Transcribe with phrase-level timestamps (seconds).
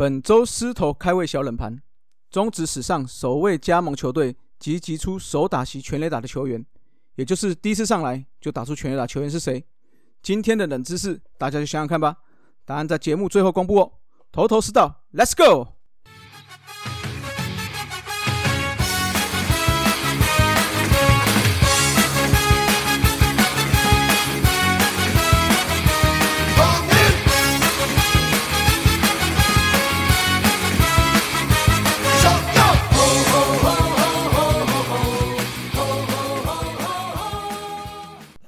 [0.00, 1.78] 本周狮头开胃小冷盘，
[2.30, 6.64] 中职史上首位加盟球队及击出首打席全垒打的球员，
[7.16, 9.62] 也就是第一次上来就打出全垒打球员是谁？
[10.22, 12.16] 今天的冷知识，大家就想想看吧。
[12.64, 13.92] 答案在节目最后公布哦。
[14.32, 15.68] 头头是道，Let's go！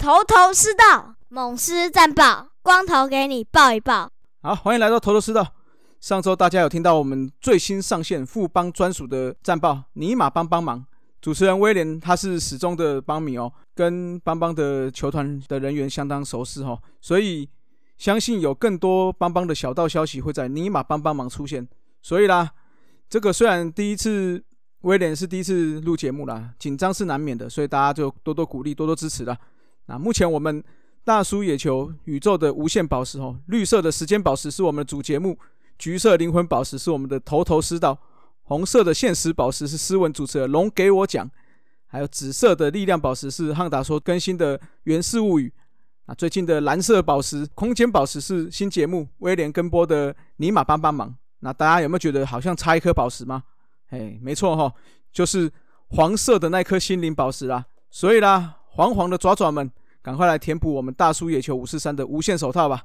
[0.02, 4.10] 头头是道，猛狮战报，光头给你报一报。
[4.42, 5.46] 好，欢迎来到头头是道。
[6.00, 10.84] 上周大家有听到我们最新上线富邦专属的战报，尼玛帮帮忙。
[11.20, 17.48] 主持人威廉他是始终的帮迷哦，跟邦邦的球团的人员相当熟识哈，所以
[17.96, 21.64] 相信有更多邦邦的小道消息会在尼玛帮帮忙出现。
[22.02, 22.50] 所以啦，
[23.08, 24.42] 这个虽然第一次
[24.80, 29.38] 威廉是第一次录节目啦，紧张是难免的，所以大家就多多鼓励，多多支持啦。
[29.86, 30.62] 那目前我们
[31.04, 35.36] 大叔野球宇宙的无限宝石哦，绿色的时间宝石是我们的主节目，
[35.76, 37.98] 橘色灵魂宝石是我们的头头师道，
[38.42, 41.28] 红色的现实宝石是斯文主持人龙给我讲，
[41.86, 45.52] 还有紫色的力量宝石是汉达说更新的源氏物语。
[46.06, 51.12] 啊，最近的蓝色宝石空间宝石是新节目威廉跟播的尼玛帮帮忙。
[51.40, 53.42] 那大家有没有觉得好像差一颗宝石吗？
[53.90, 54.72] 哎，没错哈，
[55.12, 55.50] 就是
[55.88, 57.66] 黄色的那颗心灵宝石啦。
[57.90, 58.58] 所以啦。
[58.74, 59.70] 黄黄的爪爪们，
[60.00, 62.84] 赶快来填补我们大叔野球五四三的无限手套吧！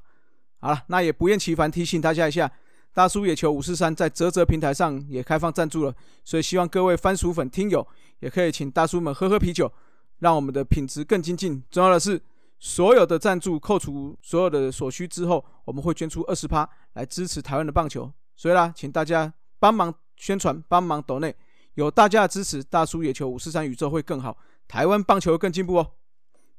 [0.59, 2.51] 好了，那也不厌其烦提醒大家一下，
[2.93, 7.87] 大叔野球五四三在泽泽平台上也开放赞助了，所以希望各位番薯粉听友
[8.19, 9.71] 也可以请大叔们喝喝啤酒，
[10.19, 11.63] 让我们的品质更精进。
[11.71, 12.21] 重要的是，
[12.59, 18.11] 所有的赞助扣除所有的所需之后，我们会捐出二十趴来支持台湾的棒球。
[18.35, 21.33] 所以啦，请大家帮忙宣传，帮忙抖内，
[21.75, 24.37] 有大家的支持，大叔野球五四三宇宙会更好。
[24.67, 25.91] 台湾棒球更进步哦。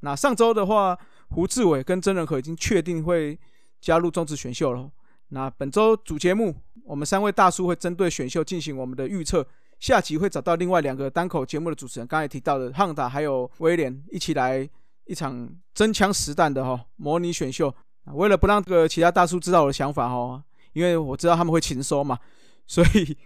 [0.01, 0.99] 那上周的话，
[1.31, 3.39] 胡志伟跟曾仁和已经确定会
[3.81, 4.91] 加入中职选秀了。
[5.29, 6.55] 那本周主节目，
[6.85, 9.47] 我们三位大叔会针对选秀进行我们的预测。
[9.79, 14.69] 下集会找到另外两个单口节目的主持人，刚才提到的汉达还有威廉，一起来
[15.05, 17.73] 一场真枪实弹的哈模拟选秀。
[18.07, 20.43] 为了不让这个其他大叔知道我的想法哈，
[20.73, 22.19] 因为我知道他们会勤收嘛，
[22.67, 23.17] 所以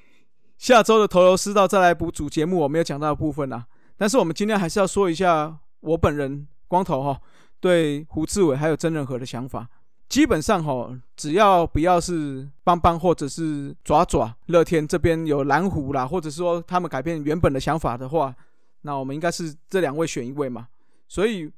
[0.59, 3.66] 下周的头头是道再来补主节目我没有讲到的部分啊。
[4.02, 7.20] 但是我们今天还是要说一下我本人光头哈
[7.60, 9.68] 对胡志伟还有曾仁和的想法。
[10.08, 18.34] 基本上哈，只要不要是邦邦或者是爪爪乐天这边有蓝虎啦，或者说他们改变原本的想法的话，
[18.80, 20.66] 那我们应该是这两位选一位嘛。
[21.06, 21.48] 所以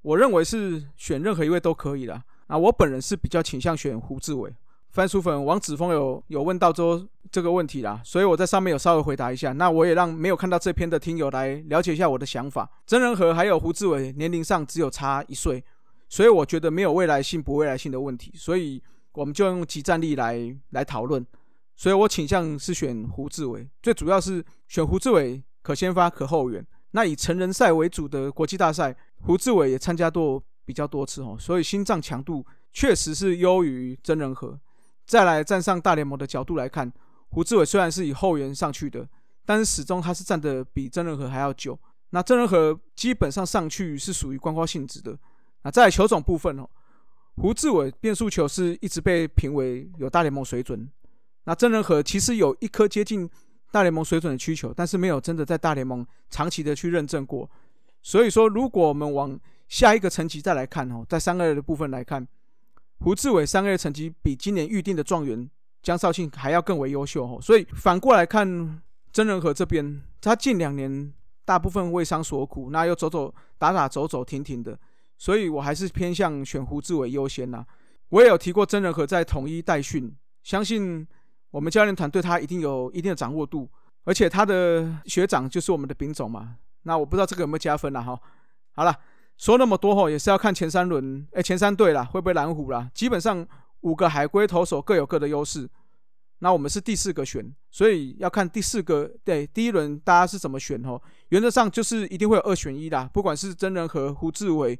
[0.00, 2.24] 我认为是选任何一位都可以啦。
[2.46, 4.50] 啊，我本人是比较倾向选胡志伟。
[4.92, 9.54] 番薯粉王子峰有有问到说这个问题啦，所以我在上面有稍微回答一下。
[9.54, 12.70] 那我也让没有看到这篇的听友来了解一下我的想法。
[12.86, 15.64] 曾仁和还有胡志伟年龄上只有差一岁，
[16.10, 18.82] 所以我觉得没有未来性不未来性的问题，所以
[19.12, 21.26] 我们就用集战力来来讨论。
[21.74, 26.64] 所以我倾向是选胡志伟，最主要是选胡志伟可先发可后援。
[26.90, 32.44] 那以成人赛为主的国际大赛，胡志伟也参加过比较多次哦，所以心脏强度
[32.74, 34.60] 确实是优于曾仁和。
[35.06, 36.92] 再来站上大联盟的角度来看，
[37.32, 39.08] 胡志伟虽然是以后援上去的，
[39.46, 41.78] 但是始终他是站的比曾仁和还要久。
[42.10, 45.18] 那曾仁和基本上上去是属于观光性质的。
[45.62, 46.68] 那在球种部分哦，
[47.36, 50.86] 胡志伟变速球是一直被评为有大联盟水准。
[51.44, 53.28] 那曾仁和其实有一颗接近
[53.70, 57.50] 大联盟水准的需求，但是没有真的在大联盟长期的去认证过。
[58.02, 62.28] 所以说，如果我们往下一个层级再来看哦，在三个月的部分来看。
[63.00, 65.48] 胡志伟三 A 的成绩比今年预定的状元
[65.82, 68.80] 江少庆还要更为优秀哦，所以反过来看
[69.12, 71.12] 曾仁和这边，他近两年
[71.44, 74.78] 大部分为伤所苦，那又走走打打走走停停的，
[75.18, 77.66] 所以我还是偏向选胡志伟优先呐。
[78.10, 81.06] 我也有提过曾仁和在统一代训，相信
[81.50, 83.68] 我们教练团对他一定有一定的掌握度，
[84.04, 88.18] 而且他的学长就是我们的丙总嘛，那我不知道这个有没有加分了哈。
[88.72, 88.96] 好了。
[89.38, 92.88] 说那么多吼，也是要看前三轮，哎，前三队啦，会不会蓝虎啦？
[92.94, 93.44] 基本上
[93.82, 95.68] 五个海龟投手各有各的优势，
[96.40, 101.00] 那我们是第四个选，所以要看第四个对第一轮大家是怎么选吼。
[101.28, 104.78] 原则上就是一定会有二选一的，不管是真人和胡志伟，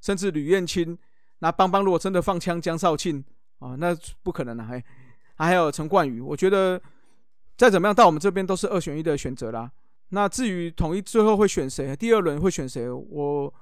[0.00, 0.98] 甚至吕彦青，
[1.38, 3.24] 那邦邦如果真的放枪江少庆
[3.58, 4.82] 啊，那不可能的，还
[5.36, 6.80] 还有陈冠宇，我觉得
[7.56, 9.70] 再怎么样到我们这边都是二选一的选择啦。
[10.08, 13.52] 那至于统一最后会选谁，第二轮会选谁，我。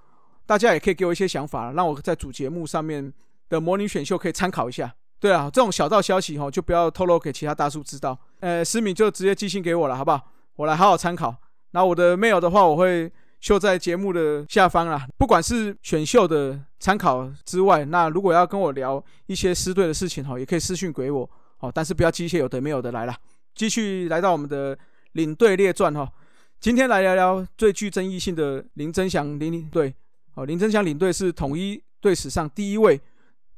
[0.45, 3.11] 大家也可以给我一些想法，让我在主节目上面
[3.53, 4.95] 的模拟选秀可以参考一下。
[5.21, 8.19] 对啊，这种小道消息哈，就不要透露给其他大叔知道。
[8.41, 10.21] 呃，思敏就直接寄信给我了，好不好？
[10.57, 11.35] 我来好好参考。
[11.73, 15.07] 那我的 mail 的话，我会秀在节目的下方啦。
[15.17, 21.71] 不管是选秀的参考之外，那如果要跟我聊一些师队的事情哈，也可以私信给我哦。
[21.73, 23.15] 但是不要机械有的没有的来了。
[23.55, 24.77] 继续来到我们的
[25.13, 26.11] 领队列传哈，
[26.59, 29.95] 今天来聊聊最具争议性的林真祥领队。
[30.35, 33.01] 哦，林真祥领队是统一队史上第一位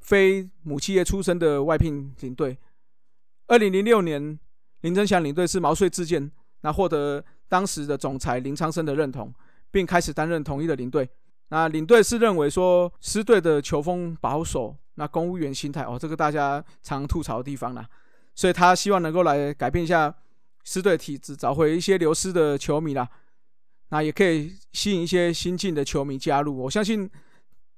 [0.05, 2.57] 非母企业出身的外聘领队。
[3.49, 4.39] 二零零六年。
[4.81, 6.31] 林真祥领队是毛遂自荐，
[6.61, 9.33] 那获得当时的总裁林昌生的认同，
[9.71, 11.09] 并开始担任统一的领队。
[11.49, 17.89] 那领队是认为说狮队的球风保守，那公务员心态哦，这个大家常吐槽的地方啦，
[18.35, 20.15] 所以他希望能够来改变一下
[20.65, 23.09] 狮队体制，找回一些流失的球迷啦。
[23.89, 26.55] 那也可以吸引一些新进的球迷加入。
[26.65, 27.11] 我相信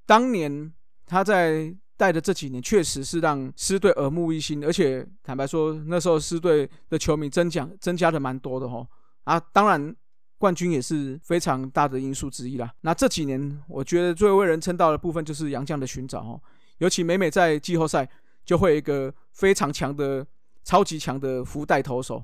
[0.04, 0.72] 当年
[1.06, 1.72] 他在。
[1.96, 8.86] 带的这几年确实是让狮队耳目一新，而且坦白说，那时候狮队的球迷增加增加的蛮多的哈
[9.24, 9.94] 啊，当然
[10.38, 12.70] 冠军也是非常大的因素之一啦。
[12.82, 16.40] 那这几年我觉得最为人称道的部分就是杨将的寻找哦，
[16.78, 18.06] 尤其每每在季后赛
[18.44, 20.26] 就会有一个非常强的、
[20.62, 22.22] 超级强的福袋投手，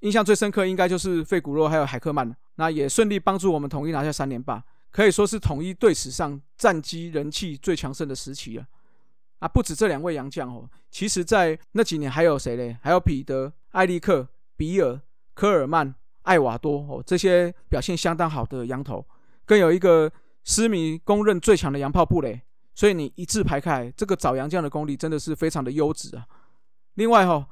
[0.00, 8.66] 印象最深刻应该就是费古洛还有海克曼，那也顺利帮助我们统一拿下三连霸，可以说是统一队史上战绩人气最强盛的时期了。
[9.38, 12.78] 啊，不止这两位洋将哦，其实，在那几年还有谁嘞？
[12.82, 14.98] 还有彼得、艾利克、比尔、
[15.34, 19.06] 科尔曼、艾瓦多哦，这些表现相当好的洋头，
[19.44, 20.10] 更有一个
[20.44, 22.40] 斯迷公认最强的洋炮布雷。
[22.74, 26.26] 所以你一字排开，这个找洋将的功力真的是非常的优质啊。
[26.94, 27.46] 另外哈，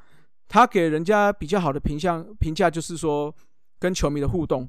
[0.49, 3.35] 他给人家比较好的评价评价就是说，
[3.79, 4.69] 跟球迷的互动，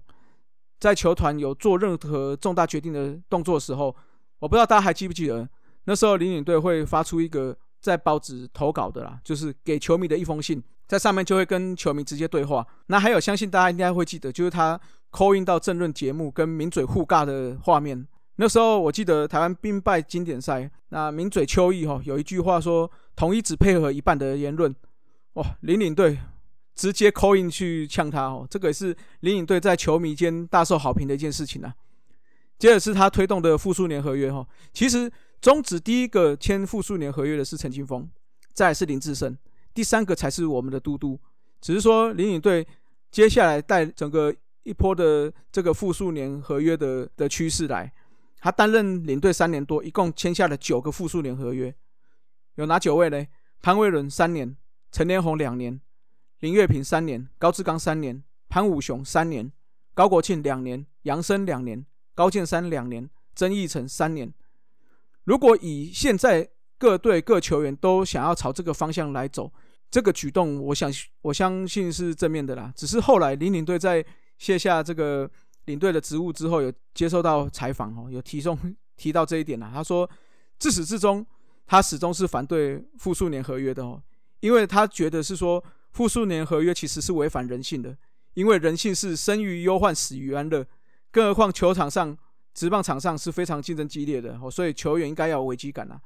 [0.79, 3.95] 在球团有做任何重大决定的动作的时候，
[4.39, 5.47] 我不知道大家还记不记得。
[5.85, 12.65] 那时候，领领队会发出一个在报纸投稿的啦，就是给球迷的一封信，在上面就会跟球迷直接对话。
[12.87, 14.79] 那还有，相信大家应该会记得，就是他
[15.11, 18.07] call in 到政论节目跟名嘴互尬的画面。
[18.37, 24.75] 那时候我记得台湾兵败经典赛，那名嘴邱毅哈有一句话说：“统一只配合一半的言论。”
[25.33, 26.17] 哇，领领队
[26.73, 28.87] 直接 call in 去呛他哦，这个也是
[29.19, 31.75] 领领队在球迷间大受好评的一件事情啊。
[32.57, 35.11] 接着是他推动的复数年合约哈，其实。
[35.41, 38.09] 终止第一个签复数年合约的是陈金峰，
[38.53, 39.37] 再是林志胜，
[39.73, 41.19] 第三个才是我们的嘟嘟。
[41.61, 42.67] 只是说林领队
[43.11, 44.33] 接下来带整个
[44.63, 47.93] 一波的这个复数年合约的的趋势来，
[48.39, 51.73] 他担任领队三年多，一共签下了九个复数年合约，
[52.55, 53.25] 有哪九位呢？
[53.61, 54.55] 潘威伦三年，
[54.91, 55.79] 陈连宏两年，
[56.39, 59.51] 林月平三年，高志刚三年，潘武雄三年，
[59.93, 64.33] 高国庆两年，杨森两年，高建山两年，曾义成三年。
[65.25, 69.51] 如果以现在各队各球员都想要朝这个方向来走，
[69.89, 70.91] 这个举动，我想
[71.21, 72.71] 我相信是正面的啦。
[72.75, 74.05] 只是后来林领队在
[74.37, 75.29] 卸下这个
[75.65, 78.57] 领队的职务之后，有接受到采访哦，有提中
[78.97, 79.71] 提到这一点啦。
[79.73, 80.07] 他说，
[80.59, 81.25] 自始至终
[81.65, 84.01] 他始终是反对复数年合约的哦，
[84.41, 87.97] 因为他觉得是说复数年合约其实是违反人性的，
[88.35, 90.67] 因为人性是生于忧患，死于安乐，
[91.09, 92.15] 更何况球场上。
[92.55, 96.01] 职棒场上是非常竞争激烈的，哦，所以球员应该要有危机感啊。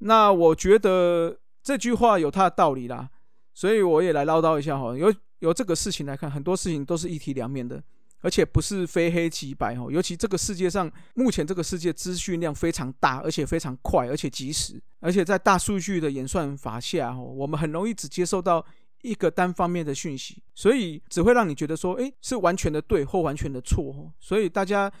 [0.00, 3.08] 那我觉得这句话有它的道理啦，
[3.54, 4.94] 所以我也来唠叨一下哈。
[4.94, 7.82] 由由这个事情来看，很多事情都是一体两面的，
[8.20, 9.88] 而且不是非黑即白哦。
[9.90, 18.62] 尤其这个世界上，目前这个世界资讯量非常大，而且非常快，而且及时，而且在大数据的演算法下哦，我们很容易只接受到
[19.00, 24.12] 一个单方面的讯息，所以只会让你觉得说，诶，是完全的对或完全的错。
[24.20, 24.92] 所以大家。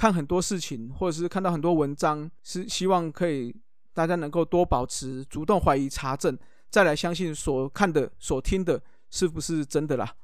[0.00, 3.54] 看很多事情，或者是看到很多文章，是希望可以
[3.92, 6.38] 大家能够多保持主动怀疑、查证，
[6.70, 10.14] 再来相信所看的、所听的是不是真的啦。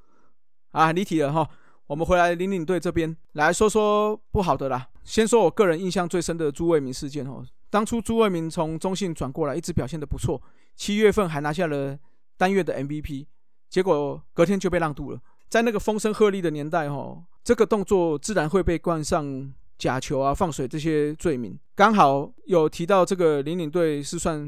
[0.71, 1.47] 啊，离题了哈，
[1.89, 4.89] 我们回来领领队这边来说说不好的啦。
[5.05, 10.41] 先说我个人印象最深的朱卫民事件哦，当初朱卫民从中信转过来，一直表现的不错，
[10.75, 11.99] 七月份还拿下了
[12.39, 13.27] 单月的 MVP，
[13.69, 15.21] 结果隔天就被让渡了。
[15.51, 19.53] 在那个风声鹤唳的年代哈，这个动作自然会被冠上。
[19.79, 24.39] 假球啊，放水这些罪名，刚好有提到这个林领队是算，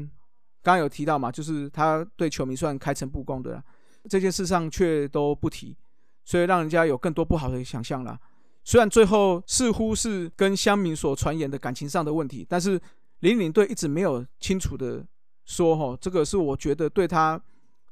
[0.63, 3.63] 刚刚有提到嘛，就是他对球迷算开诚布公的，
[4.09, 5.77] 这件事上却都不提，
[6.25, 8.19] 所以让人家有更多不好的想象啦。
[8.63, 12.79] 虽然最后似乎是跟乡民所传言的感情上的问题，但是
[13.19, 15.05] 林领队一直没有清楚的
[15.45, 17.39] 说，哈，这个是我觉得对他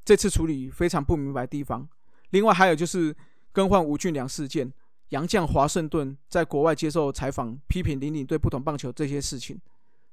[0.04, 1.88] 这次处理非常不明白的地方。
[2.30, 3.14] 另外还有就是
[3.52, 4.72] 更换吴俊良事件。
[5.10, 9.58] 杨将华盛顿在国外接受采访，批评林领队不懂棒球这些事情。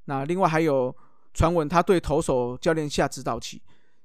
[0.05, 0.95] 那另外还有
[1.33, 3.61] 传闻，他对投手教练下指导棋，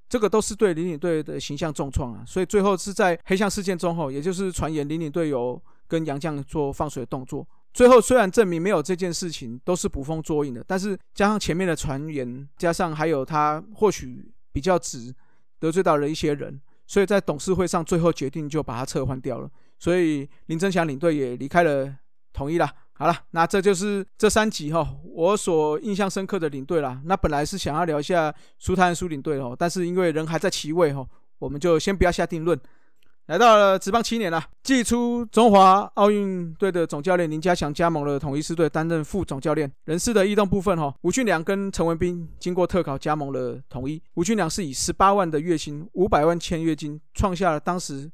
[0.09, 2.25] 这个都是对林领队的形象重创啊。
[2.27, 7.47] 所以最后是在黑象事件中后，也就是传言林领队有跟杨绛做放水的动作。
[7.73, 15.15] 最后虽然证明没有这件事情，都是捕风捉影的，但是加上前面的传言，加上还有他或许比较直，
[15.61, 19.49] 得罪到了一些人，所以在董事会上最后决定就把他撤换掉了。
[19.81, 21.93] 所以林真祥领队也离开了
[22.33, 22.71] 统一了。
[22.93, 27.01] 好了，那这就是这三集哈，我所印象深刻的领队啦。
[27.07, 31.05] 那本来是想要聊一下苏泰安苏领队哦，但是因为人还在其位哈，
[31.39, 32.61] 我们就先不要下定论。
[33.27, 39.71] 来到了职棒七年了，季初中华奥运队的总教练林家祥加盟了统一狮队，担任副总教练。
[39.85, 44.03] 人事的异动部分哈，吴俊良跟陈文斌经过特考加盟了统一。
[44.15, 48.11] 吴俊良是以十八万的月薪、五百万签约金，创下了当时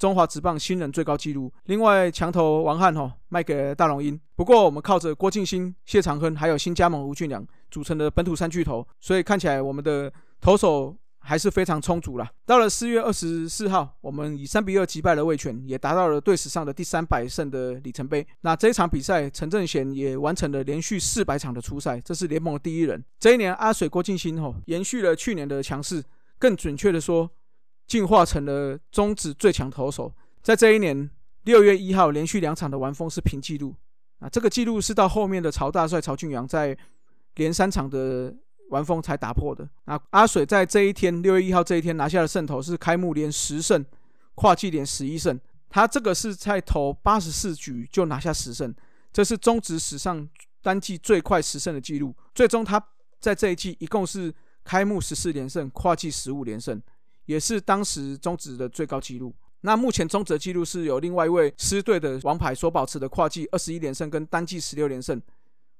[0.00, 1.52] 中华职棒新人最高纪录。
[1.66, 4.18] 另外墙头王翰哈卖给了大龙鹰。
[4.34, 10.96] 不过我们靠着郭敬新、谢长亨还有新加盟吴俊良组成的本土三巨头，所以看起来我们的投手。
[11.22, 12.26] 还是非常充足了。
[12.46, 18.26] 到了四月二十四号，我们以三比二击败了魏权，也达到了队史上的第三百胜的里程碑。
[18.40, 23.04] 那这一场比赛，陈正贤也完成了连续四百场的出赛，这是联盟的第一人。
[23.18, 26.02] 这一年，阿水郭敬新吼延续了去年的强势，
[26.38, 27.30] 更准确的说，
[27.90, 30.14] 进化成了中职最强投手。
[30.40, 31.10] 在这一年
[31.42, 33.74] 六月一号，连续两场的完封是平纪录。
[34.20, 36.78] 啊，这个纪录是到后面的曹大帅曹俊阳在
[37.34, 38.32] 连三场的。
[38.70, 39.68] 完封才打破的。
[39.86, 43.84] 那阿水在这一天，六月一号这一天拿下了胜投，是开幕连十胜，
[44.36, 45.40] 跨季连十一胜。
[45.68, 48.72] 他这个是在投八十四局就拿下十胜，
[49.12, 50.28] 这是中职史上
[50.62, 52.14] 单季最快十胜的记录。
[52.32, 52.80] 最终他
[53.18, 54.32] 在这一季一共是
[54.62, 56.80] 开幕十四连胜，跨季十五连胜，
[57.30, 59.32] 也是当时中职的最高纪录。
[59.60, 65.22] 那目前中职纪录是有另外一位狮队的王牌所保持的跨季二十一连胜跟单季十六连胜。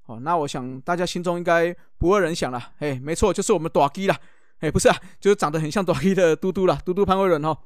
[0.05, 4.15] 哦，那我想大家心中应该不二人想了，哎，没错，就是我们短基了，
[4.59, 7.57] 哎，不是啊，就是长得很像短基的嘟嘟了，嘟嘟潘威伦哦。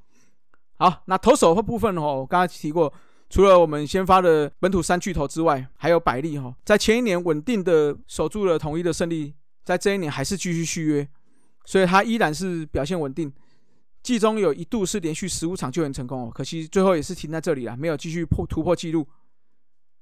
[0.80, 2.92] 好，那投手部分哦，我刚才提过，
[3.30, 11.08] 除了我们先发的本土三巨头之外，还有百利哈，在前一年稳定的守住了统一的胜利，在这一年还是继续续约，
[11.66, 13.32] 所以他依然是表现稳定。
[14.06, 19.08] 季中有一度是连续十五场救援成功哦，可惜最后也是停在这里了，没有继续破突破纪录。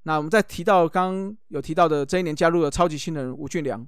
[0.03, 3.87] 那我们再提到刚有提到的这一年加入了超级新人吴俊良，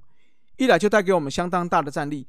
[0.56, 2.26] 一来就带给我们相当大的战力，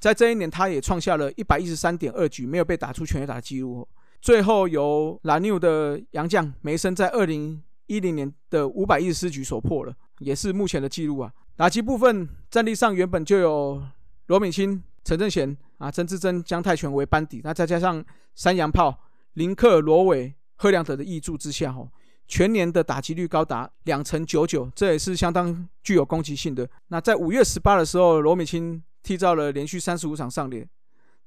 [0.00, 3.86] 在这一年他也创下了一百一十三点二局没有被打出全垒打的记录，
[4.20, 11.32] 最后由蓝牛的杨将梅森在二零一零年的五百一十四局所破了，也是目前的记录啊。
[11.54, 13.80] 打击部分战力上原本就有
[14.26, 18.04] 罗敏清、陈正贤啊、曾志珍、姜泰拳为班底，那再加上
[18.34, 18.96] 山羊炮
[19.34, 21.88] 林克、罗伟、贺良德的挹注之下，吼。
[22.28, 26.66] 全年的打击率高达两成九九，这也是相当具有攻击性的。
[26.88, 30.66] 那在五月十八的时候，罗美清缔造了连续三十五场上垒，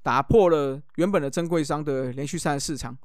[0.02, 2.96] 打破了原本的曾贵商的连续三十四场。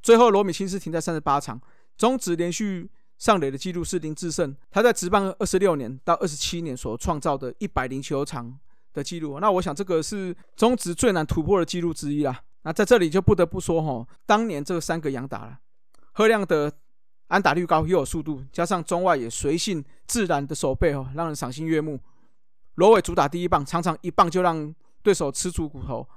[0.00, 1.60] 最后，罗美清是停在三十八场，
[1.96, 8.56] 中止连续上垒的记录是林志胜，他在职棒二十六年到二十七年所创造的一百零九场
[8.98, 9.40] 的记录。
[9.40, 12.42] 那我想这个是中职最难突破的记录之一啦。
[12.62, 15.60] 那在这里就不得不说哈，当年这三个洋打了，
[16.12, 16.72] 贺亮的。
[17.28, 22.00] 安打率高又有速度，加上中外也随性自然的手背哦，让人赏心悦目。
[22.76, 26.08] 罗伟主打第一棒，常常一棒就让对手吃出骨头。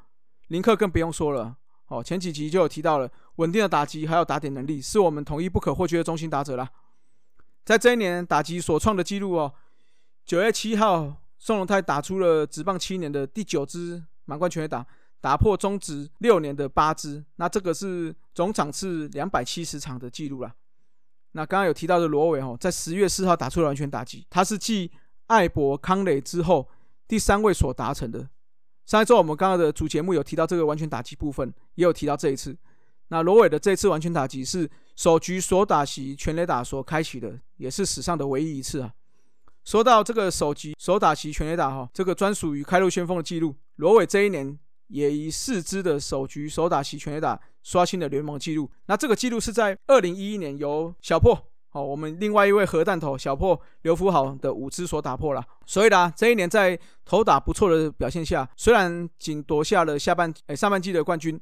[0.47, 1.57] 林克更不用说了
[1.87, 6.69] 哦，前几集就有提到了稳定的打击还有打点能力，是我们统一不可或缺的中心打者啦。
[7.65, 9.53] 在这一年打击所创的记录哦，
[10.23, 14.85] 九月七号宋龙泰打出了职棒七年的第九支满贯全垒打，
[15.19, 20.53] 打破中职六年的八支，那这个是总场次两百七十场的记录了。
[21.31, 24.91] 那刚刚有提到的罗伟哦，在十月四号打出了完全打击，他是继
[25.25, 26.69] 艾博、康磊之后
[27.07, 28.29] 第三位所达成的。
[28.85, 32.55] 上一周我们刚刚的主节目有提到这个完全打击部分，也有提到这一次。
[33.07, 38.93] 那罗伟的这次完全打击是首局所打席全垒打所开启的，也是史上的唯一一次啊。
[39.63, 44.57] 说到这个首局首打席全垒打哈，这个专属于开路先锋的记录，罗伟这一年。
[44.91, 48.69] 也以四支的首局首打席全垒打刷新了联盟记录。
[48.87, 51.33] 那这个记录是在二零一一年由小破
[51.71, 55.41] 哦，我们另外一位核弹头小破刘福豪的五支所打破了。
[55.65, 61.39] 所以呢，这一年在投打不错的表现下，虽然仅夺下了下半诶上半季的冠军，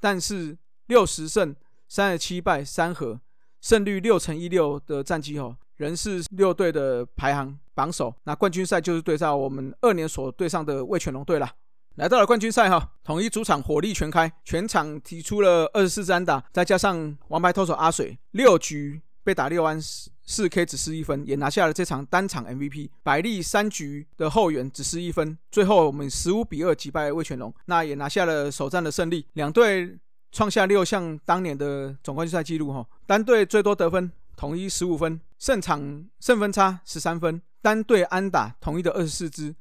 [0.00, 1.54] 但是六十胜
[1.86, 3.20] 三十七败三和，
[3.60, 8.14] 胜率六乘一六的战绩哦，仍是六队的排行榜首。
[8.24, 11.50] 那冠军赛就是对上我们二年所对上的魏全龙队了。
[11.94, 19.80] 来到了冠军赛哈，统一主场火力全开，全场提出了二十四支安打，再加上王牌投手阿水，六局被打六安，
[20.24, 22.90] 四 K 只失一分，也拿下了这场单场 MVP。
[23.02, 29.26] 百利三局的后援只失一分，最后我们十五比二击败魏全龙，那也拿下了首战的胜利。
[29.32, 29.98] 两队
[30.30, 39.56] 创下六项当年的总冠军赛纪录哈，单队最多得分统一十五分，胜场胜分差十三分，单队安打统一的二十四支，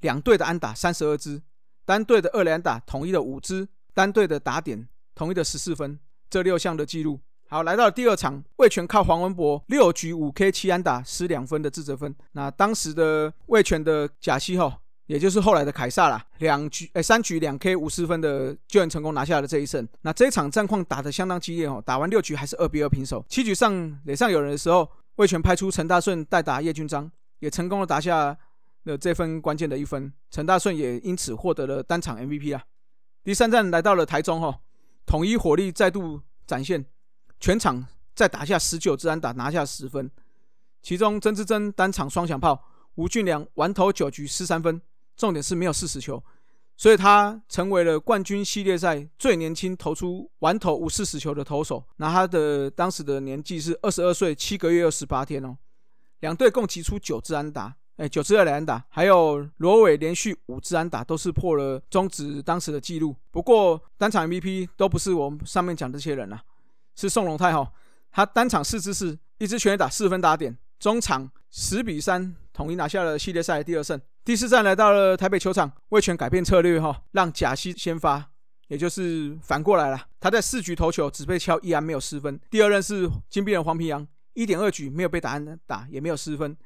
[0.00, 1.40] 两队的安打三十二支，
[1.84, 7.20] 单队的二连打统一的五支，单队的打点统一的十四分，这六项的记录。
[7.48, 12.12] 好，来到了第二场，魏权靠黄文博六局五 K 七安打失两分的自责分。
[12.32, 19.86] 那当时的魏权的贾西哈，也就是后来的凯撒啦，两局哎三局两 K 五十分的救援成功拿下了这一胜。
[20.02, 23.24] 那这一场战况打得相当激烈哦，打完六局还是二比二平手。
[23.28, 28.36] 七局上垒上有人的时候，魏权派出陈大顺代打叶军章，也成功的打下
[28.84, 30.12] 了这份关键的一分。
[30.30, 32.62] 陈大顺也因此获得了单场 MVP 啊。
[33.22, 34.60] 第三站来到了台中哈，
[35.06, 36.84] 统一火力再度展现。
[37.38, 40.10] 全场再打下十九支安打，拿下十分。
[40.82, 44.80] 其中曾志珍单场双响炮，吴俊良完投九局失三分，
[45.16, 46.22] 重点是没有四十球，
[46.76, 51.82] 所以他成为了冠军系列赛最年轻投出完投无四十球的投手。
[51.96, 55.56] 那他的当时的年纪是二十二岁七个月二十八天哦。
[56.20, 63.14] 两队共击出九支安打，哎，九支二垒安打，还有罗伟连续五支安打，都是破了中职当时的记录。
[63.30, 66.42] 不过单场 MVP 都不是我们上面讲这些人啊。
[66.94, 67.70] 是宋龙泰哈，
[68.10, 74.00] 他单场四支是一支全垒打四分打点，中场十比三统一拿下了系列赛第二胜。
[74.26, 78.32] 第四站来到了台北球场，魏权改变策略哈，让贾西先发，
[78.66, 80.08] 也就是反过来了。
[80.18, 82.36] 他在四局投球只被敲一安，没有失分。
[82.50, 84.04] 第二任是金币人黄平阳，
[84.34, 86.56] 一点二局没有被打安打，也没有失分。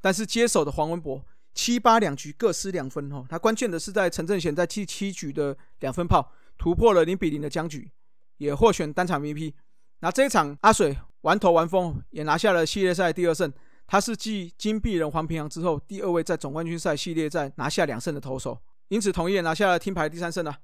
[0.00, 1.24] 但是接手的黄文博
[1.54, 7.88] 七八两局各失两分哈，他关键的是在陈正贤在第七局的两分炮突破了零比零的僵局。
[8.38, 9.54] 也获选单场 VP，
[10.00, 13.52] 那这一场阿水完投完封，也拿下了系列赛第二胜。
[13.88, 20.58] 他是继金币人黄平阳之后第二位在总冠军赛系列赛拿下两胜的投手，因此同意也拿下了听牌第三胜啊。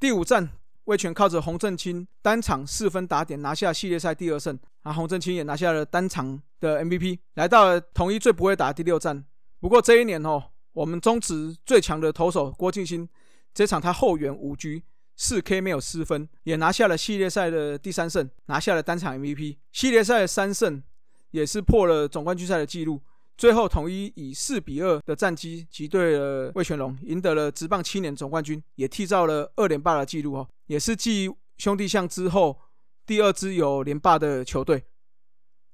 [0.00, 0.50] 第五战，
[0.84, 9.24] 魏全靠着洪正清单场四分打点拿下系列赛第二胜，啊，洪正清也拿下了单场的 MVP，来到了统一最不会打的第六战。
[9.60, 13.08] 不过这一年哦，我们中职最强的投手郭敬新，
[13.54, 14.82] 这场他后援五局。
[15.14, 19.58] 四 K 没有失分，也拿下了系列赛的第三胜，拿下了单场 MVP。
[19.70, 20.82] 系列赛的三胜
[21.32, 23.02] 也是破了总冠军赛的纪录。
[23.36, 32.56] 最后统一以四比二的战绩击退了魏全龙，赢得了职棒七年总冠军，也缔造了二连霸的纪录哦，也是继兄弟象之后
[33.04, 34.84] 第二支有连霸的球队。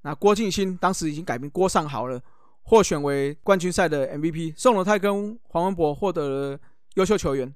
[0.01, 2.19] 那郭敬新当时已经改名郭尚豪了，
[2.63, 4.53] 获选为冠军赛的 MVP。
[4.55, 6.59] 宋龙泰跟黄文博获得了
[6.95, 7.53] 优秀球员。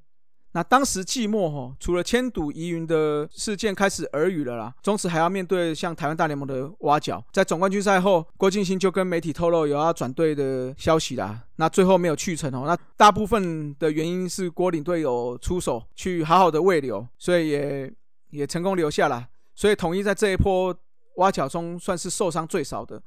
[0.56, 7.24] 那当时季末哈，除了千赌疑云的事件开始耳语了啦，中职还要面对像台湾大联盟的挖角。
[7.32, 11.42] 在总冠军赛后，郭敬新就跟媒体透露有要转队的消息啦。
[11.56, 12.66] 那最后没有去成哦。
[12.68, 17.94] 那大部分的原因是郭领队有出手去好好的喂留，所以也
[18.30, 19.28] 也成功留下了。
[19.56, 20.76] 所以统一在这一波
[21.16, 23.02] 挖角中算是受伤最少的，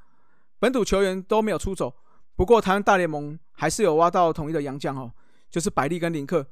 [0.58, 1.94] 本土球员都没有出走。
[2.34, 5.12] 不过台湾大联盟还是有挖到统一的洋将哦，
[5.48, 6.44] 就是百利跟林克。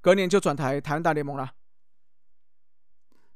[0.00, 1.52] 隔年就转台台湾大联盟了。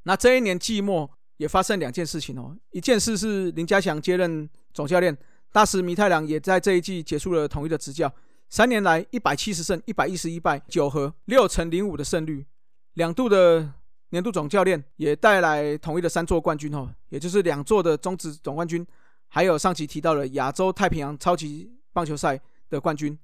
[0.04, 2.56] 那这一年季末也发生两件事情哦。
[2.70, 5.16] 一件事是林家祥接任总教练，
[5.52, 8.12] 大石弥太郎也在这一季结束了统一的执教。
[8.50, 12.46] 三年来一百七十胜，一百一十一败，九和六成零五的胜率，
[12.92, 13.72] 两度的
[14.10, 18.86] 年度总教练也带来统一的三座冠军哦，也就是两座的中职总冠军，
[19.28, 23.18] 还有上集提到了亚洲太平洋超级棒球赛的冠军。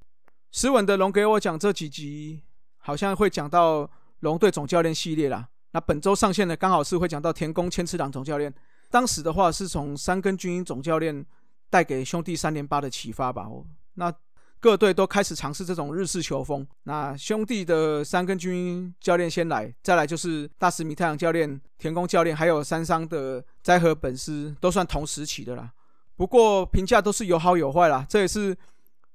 [0.51, 2.43] 斯文的龙给我讲这几集。
[2.81, 3.89] 好像会讲到
[4.21, 5.49] 龙队总教练系列啦。
[5.73, 8.53] 那本周上线的刚好是会讲到田宫千次郎总教练。
[8.91, 11.25] 当时的话是从三根军总教练
[11.71, 13.47] 带给兄弟三连八的启发吧。
[13.95, 14.13] 那
[14.59, 16.67] 各队都开始尝试这种日式球风。
[16.83, 25.73] 那兄弟的三根军教练先来，再来就是大石米太阳教练、田宫教练，还有三商的斋和本师，都算同时期的啦。
[26.17, 28.55] 不过评价都是有好有坏啦，这也是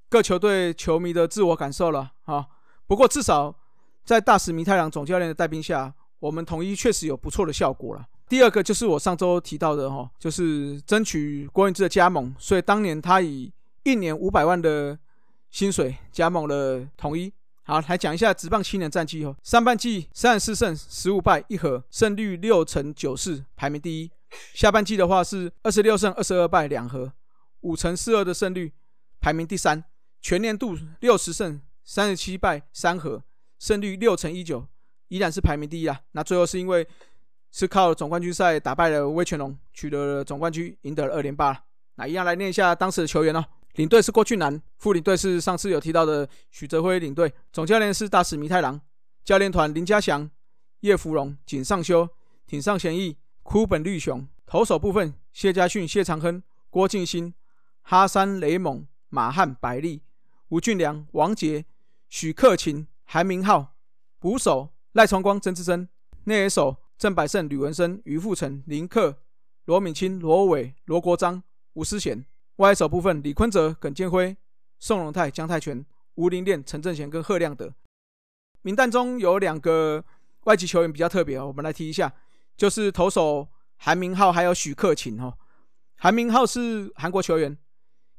[0.08, 2.44] 各球队球迷的自我感受了啊。
[2.86, 3.54] 不过至少
[4.04, 8.06] 在大石弥太郎总教练的带兵下，我们统一确实有不错的效果了。
[8.28, 13.52] 第二个就是我上周提到的哈，就是争取郭云志的加盟，所以当年他以
[13.84, 14.98] 一年五百万的
[15.50, 17.32] 薪水加盟了统一。
[17.64, 19.36] 好，来讲一下职棒七年战绩哦。
[19.42, 24.10] 上半季三十四胜十五败一和，胜率六成九四，排名第一。
[24.54, 27.12] 下半季的话是二十六胜二十二败两和，
[27.62, 28.72] 五成四二的胜率，
[29.20, 29.82] 排名第三。
[30.20, 31.60] 全年度六十胜。
[31.86, 33.22] 三十七败三和，
[33.58, 34.66] 胜率六成一九，
[35.08, 36.00] 依然是排名第一啊。
[36.12, 36.86] 那最后是因为
[37.52, 41.64] 是靠总冠军赛打败了威权龙，取得了总冠军，赢得了二连霸。
[41.94, 43.42] 那一样来念一下当时的球员哦。
[43.76, 48.80] 领队是郭俊南，副领队是上次有提到的许哲辉领队，总教练是大使弥太郎，
[49.24, 50.28] 教练团林家祥、
[50.80, 52.08] 叶芙蓉、井上修、
[52.46, 54.26] 挺上贤义、枯本绿雄。
[54.44, 57.32] 投手部分谢家训、谢长亨、郭敬新、
[57.82, 60.02] 哈山雷猛、马汉百利、
[60.48, 61.64] 吴俊良、王杰、
[62.08, 63.74] 许克勤、韩明浩。
[64.18, 65.88] 捕手赖崇光、曾志珍，
[66.24, 69.18] 内野手郑百胜、吕文生、于富成、林克、
[69.66, 71.42] 罗敏清、罗伟、罗国章、
[71.74, 72.24] 吴思贤。
[72.56, 74.36] 外野手部分，李坤哲、耿建辉、
[74.80, 77.74] 宋荣泰、姜泰全、吴林炼、陈正贤跟贺亮德。
[78.62, 80.02] 名单中有两个
[80.44, 82.12] 外籍球员比较特别哦，我们来提一下，
[82.56, 85.36] 就是投手韩明浩还有许克勤哦。
[85.96, 87.56] 韩明浩是韩国球员，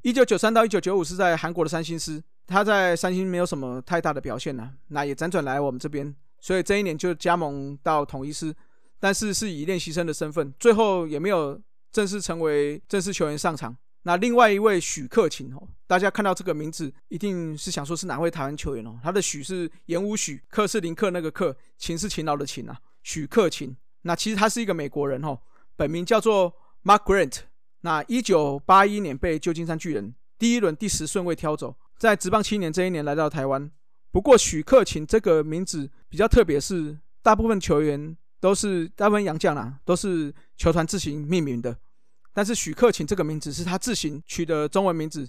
[0.04, 8.56] 一九九三到一九九五是在韩国的三星师，他在三星没有什么太大的表现呐，那也辗转来我们这边，所以这一年就加盟到统一师，
[9.00, 13.76] 但是是以练习生的身份，最后也没有正式成为正式球员上场。
[14.04, 18.98] 那另外一位许克勤哦，大家看到这个名字，一定是想说是哪位台湾球员哦？
[19.04, 22.80] 他的许是言武许，克是林克那个克，勤是勤劳的勤啊。
[23.04, 25.38] 许克勤，那其实他是一个美国人哦，
[25.76, 27.40] 本名叫做 Mark Grant。
[27.82, 33.70] 那一九八一年被旧金山巨人第一轮第十顺位挑走，在职棒七年这一年来到台湾。
[34.12, 41.78] 不过许克勤这个名字比较特别，是大部分球员都是大部分洋将啦，都是球团自行命名的。
[42.34, 45.28] 但是许克勤这个名字是他自行取的中文名字，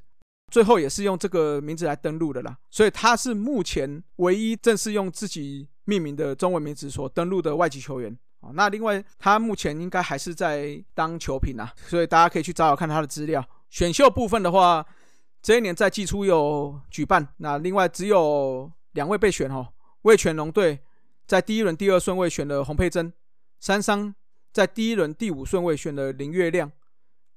[0.51, 8.51] 最后也是用这个名字来登录的啦，所以他是目前唯一正式用自己命名的中文名字所登录的外籍球员啊。
[8.55, 13.45] 那另外他目前应该还是在当球评啊，所以大家可以去找找看他的资料。
[13.71, 14.87] 选秀部分的话，
[15.41, 19.69] 这一年在季初有举办，那另外只有两位被选哦，
[20.03, 20.81] 味全龙队
[21.27, 23.13] 在第一轮第二顺位选了洪佩珍，
[23.61, 24.15] 三商
[24.53, 26.71] 在第一轮第五顺位选了林月亮。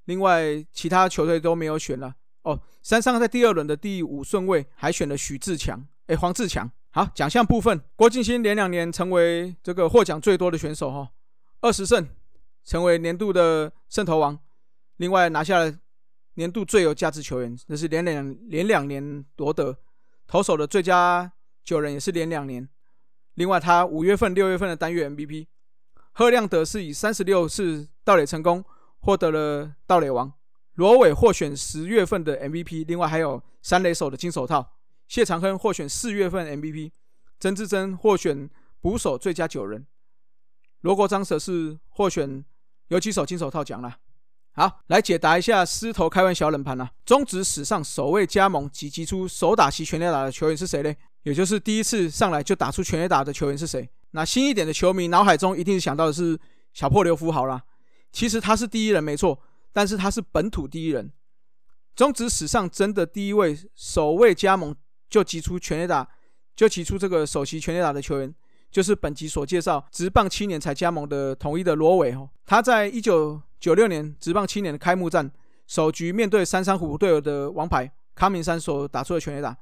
[0.05, 2.59] 另外，其他球队都没有选了哦。
[2.81, 6.69] 山商在第二轮的第五顺位还选了许志强，哎，黄志强。
[6.89, 11.11] 好，奖项部分，郭敬新连两年成为这个获奖最多的选手哈，
[11.61, 12.09] 二十胜，
[12.65, 14.37] 成为年度的胜投王。
[14.97, 15.73] 另外拿下了
[16.41, 19.77] 年度最有价值球员，那是连两连两年夺得。
[20.25, 21.31] 投手的最佳
[21.63, 22.67] 九人也是连两年。
[23.35, 25.45] 另外，他五月份、六月份的单月 MVP，
[26.13, 28.65] 贺亮德是以三十六次盗垒成功。
[29.03, 30.31] 获得了盗垒王，
[30.75, 34.73] 罗伟获选十月份的 MVP，另外还有三垒手的金手套。
[35.07, 36.91] 谢长亨获选四月份 MVP，
[37.39, 38.47] 曾志珍获选
[38.79, 39.87] 捕手最佳九人，
[40.81, 42.45] 罗国章则是获选
[42.89, 43.97] 游击手金手套奖了。
[44.53, 46.91] 好，来解答一下狮头开玩小冷盘啊！
[47.05, 50.93] 中职史上首位加盟及击出手打席全垒打的球员是谁呢？
[51.23, 53.89] 也就是第一次上来就打出全垒打的球员是谁？
[54.11, 56.37] 那新一点的球迷脑海中一定是想到的是
[56.73, 57.63] 小破刘福豪啦。
[58.11, 59.39] 其实他是第一人没错，
[59.71, 61.13] 但是他是本土第一人，
[61.95, 64.75] 中职史上真的第一位首位加盟
[65.09, 66.05] 就击出全垒打，
[66.57, 68.35] 就击出这个首席全垒打的球员，
[68.69, 72.29] 就是本集所介绍职棒七年才加盟的统一的罗伟哦。
[72.45, 75.31] 他在一九九六年职棒七年的开幕战
[75.67, 79.55] 首局面对三山虎队友的王牌康明山所打出的全垒打，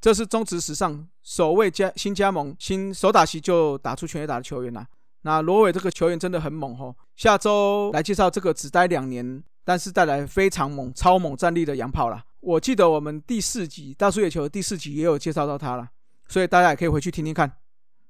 [0.00, 4.86] 这是中职史上首位加新加盟新手打席就打出全垒打的球员呐。
[5.22, 12.24] 那罗伟这个球员真的很猛哦，下周来介绍这个只待两年，但是带来非常猛、超猛战力的洋炮了。
[12.38, 15.88] 我记得我们第四集大叔野球第四集也有介绍到他了，
[16.28, 17.52] 所以大家也可以回去听听看。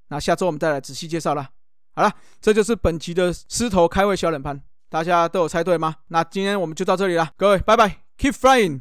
[0.08, 1.48] 那下周我们再来仔细介绍了。
[1.92, 5.94] 好了，这就是本集的狮头开胃小冷盘，大家都有猜对吗？
[6.08, 8.80] 那今天我们就到这里了，各位拜拜，Keep flying。